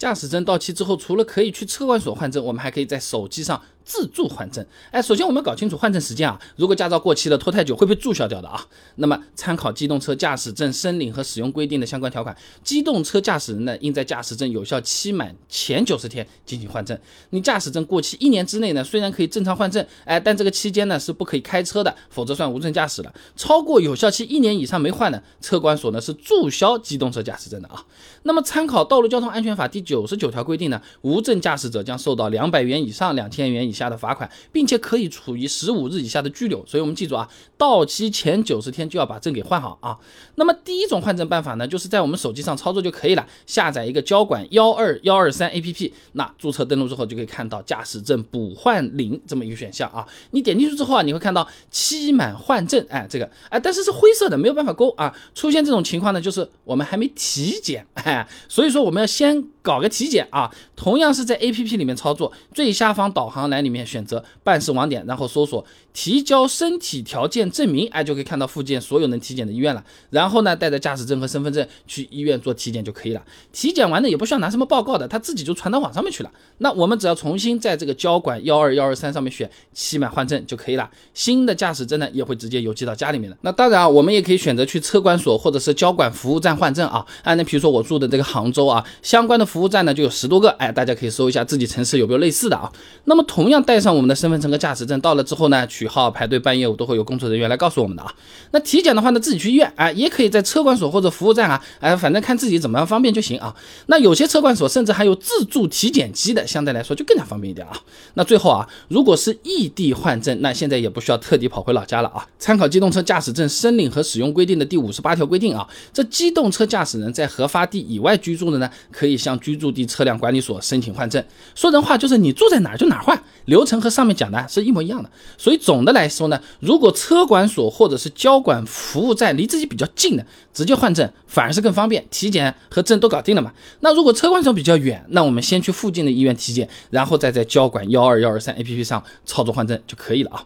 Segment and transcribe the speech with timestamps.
[0.00, 3.60] 驾驶证到期之后，除了可以去车管所换证，我们还可以在手机上。
[3.84, 6.40] 自助换证，哎，首先我们搞清楚换证时间啊。
[6.56, 8.64] 如果驾照过期了，拖太久会被注销掉的啊。
[8.96, 16.96] 那么参考机动车驾驶证申领和使用规定的相关条款，机动车驾驶人呢，应在驾驶证有效期满前九十天进行换证。
[17.30, 23.12] 你驾驶证过期一年之内呢，虽然可以正常换证，哎，但这个期间呢是不可以开车的，否则算无证驾驶了。
[23.34, 27.84] 超过有效期一年以上没换呢，车管所呢是注销机动车驾驶证的啊。
[28.22, 33.90] 那么参考《道路交通安全法》第九十九条规定呢，无证驾驶者将受到两百元以上两千元以下。
[33.90, 36.64] 的罚款，并且可以处于十五日以下的拘留。
[36.64, 39.98] 所以，我们记住啊，到期前九十天就要把证给换好啊。
[40.36, 50.06] 那么，第一种换证办法呢，就是在我们手机上操作就可以了，下载一个交管幺二幺二三 APP，那注册登录之后就可以看到驾驶证补换领这么一个选项啊。
[50.30, 55.12] 你点进去之后啊，你会看到期满换证，哎，这个哎，但是是灰色的，没有办法勾啊。
[55.34, 60.50] 出现这种情况呢，就是我们还没体检，哎，所以说我们要先搞个体检啊。
[60.76, 63.70] 同样是在 APP 里面操作，最下方导航栏里。
[63.70, 69.84] 面选择办事网点，然后搜索提交身体条件证明，哎，就可以看到附近所有能体检的医院了。
[70.10, 73.22] 然后呢，带着驾驶证和身份证去医院做体检就可以了。
[73.52, 76.32] 体检完呢，也不需要拿什么报告的，他自己就传到网上面去了。
[76.58, 80.90] 那我们只要重新在这个交管幺二幺二三上面选期满换证就可以了。
[81.14, 83.36] 新的驾驶证呢，也会直接邮寄到家里面的。
[83.42, 87.06] 那当然啊，我们也可以选择去车管所或者是交管服务站换证啊。
[87.22, 92.72] 啊，那比如说我住的这个杭州啊，相关的服务站呢就有十多个，哎，大家可以搜一下自己城市有没有类似的啊。
[93.04, 93.60] 那么同样。
[93.70, 98.12] 带上我们的身份证和驾驶证，到了之后呢，取号排队办业务都会有工作人员来告诉我们的啊。
[98.50, 103.54] 那体检的话呢，自己去医院哎，也可以在车管所或者服务站啊，哎，反正看自己怎么样方便就行啊。
[103.86, 107.78] 那有些车管所甚至还有自助体检机的，相对来说就更加方便一点啊。
[108.14, 112.26] 那最后啊，如果是异地换证，那现在也不需要特地跑回老家了啊。
[112.38, 121.24] 参考机动车驾驶证申领和使用规定的第五十八条规定啊，这机动车驾驶人在核发地以外居住的呢，可以向居住地车辆管理所申请换证。
[121.54, 123.20] 说人话就是你住在哪儿就哪儿换。
[123.46, 133.52] 流程和上面讲的是一模一样的，所以总的来说呢，如果车管所或者是交管服务站离自己比较近的，直接换证反而是更方便，体检和证都搞定了嘛。
[133.80, 140.44] 那如果车管所比较远，那我们先去附近的医院体检，然后再在交管幺二幺二三 APP 上操作换证就可以了啊。